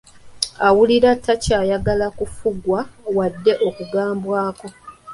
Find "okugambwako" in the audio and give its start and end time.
3.67-4.67